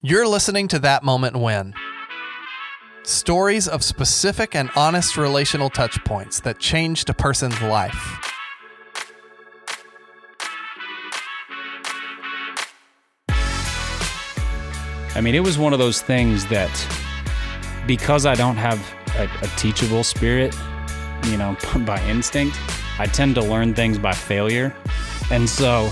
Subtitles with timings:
[0.00, 1.74] You're listening to That Moment When.
[3.02, 7.96] Stories of specific and honest relational touchpoints that changed a person's life.
[15.16, 16.70] I mean, it was one of those things that
[17.84, 18.78] because I don't have
[19.16, 20.54] a, a teachable spirit,
[21.24, 22.56] you know, by instinct,
[23.00, 24.72] I tend to learn things by failure.
[25.32, 25.90] And so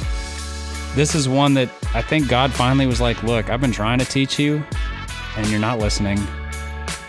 [0.97, 4.07] this is one that I think God finally was like, look, I've been trying to
[4.07, 4.65] teach you
[5.37, 6.19] and you're not listening.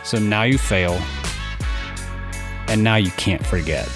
[0.04, 1.02] So now you fail.
[2.68, 3.90] And now you can't forget.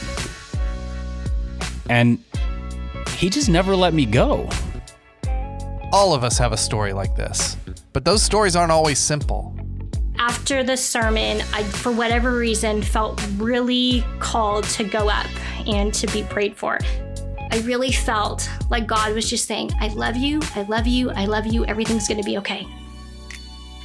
[1.90, 2.24] And
[3.18, 4.50] he just never let me go.
[5.92, 7.58] All of us have a story like this,
[7.92, 9.54] but those stories aren't always simple.
[10.18, 15.28] After the sermon, I, for whatever reason, felt really called to go up
[15.68, 16.80] and to be prayed for.
[17.52, 21.26] I really felt like God was just saying, I love you, I love you, I
[21.26, 22.66] love you, everything's gonna be okay.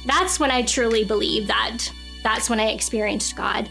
[0.05, 1.79] That's when I truly believe that.
[2.23, 3.69] That's when I experienced God.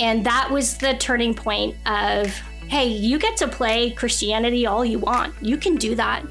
[0.00, 2.28] And that was the turning point of,
[2.68, 5.34] hey, you get to play Christianity all you want.
[5.40, 6.24] You can do that.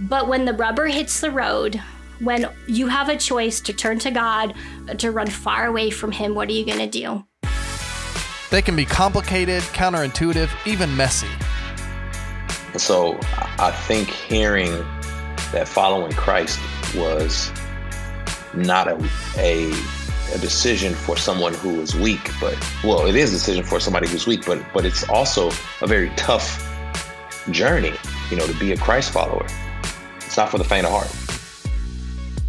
[0.00, 1.80] But when the rubber hits the road,
[2.20, 4.54] when you have a choice to turn to God,
[4.98, 7.24] to run far away from Him, what are you going to do?
[8.50, 11.28] They can be complicated, counterintuitive, even messy.
[12.76, 13.18] So
[13.58, 14.70] I think hearing
[15.52, 16.58] that following Christ
[16.94, 17.52] was
[18.54, 18.96] not a,
[19.36, 19.70] a,
[20.32, 24.08] a decision for someone who is weak, but well, it is a decision for somebody
[24.08, 25.50] who's weak, but but it's also
[25.80, 26.68] a very tough
[27.50, 27.92] journey,
[28.30, 29.46] you know, to be a Christ follower.
[30.16, 31.32] It's not for the faint of heart.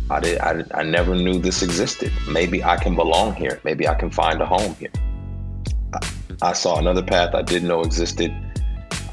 [0.09, 0.39] I did.
[0.39, 2.11] I, I never knew this existed.
[2.29, 3.59] Maybe I can belong here.
[3.63, 4.91] Maybe I can find a home here.
[5.93, 5.99] I,
[6.41, 8.31] I saw another path I didn't know existed.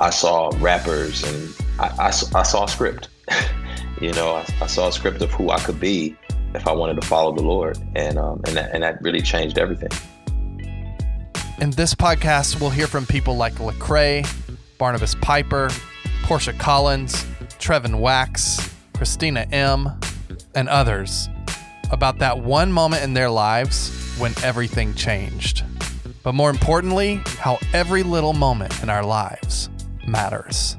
[0.00, 3.08] I saw rappers and I, I, I saw a script.
[4.00, 6.16] you know, I, I, saw a script of who I could be
[6.54, 9.58] if I wanted to follow the Lord, and um, and that, and that really changed
[9.58, 9.90] everything.
[11.60, 14.26] In this podcast, we'll hear from people like Lecrae,
[14.78, 15.68] Barnabas Piper,
[16.22, 17.26] Portia Collins,
[17.58, 19.90] Trevin Wax, Christina M,
[20.54, 21.28] and others
[21.90, 25.62] about that one moment in their lives when everything changed.
[26.22, 29.68] But more importantly, how every little moment in our lives
[30.06, 30.76] matters.